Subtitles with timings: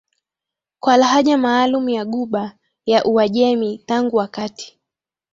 [0.79, 4.79] kwa lahaja maalumu ya Ghuba ya Uajemi Tangu wakati